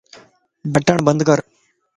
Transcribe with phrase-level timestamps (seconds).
[0.73, 1.39] بٽڻ بند کر